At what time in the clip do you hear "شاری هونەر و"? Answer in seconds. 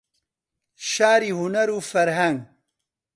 0.91-1.77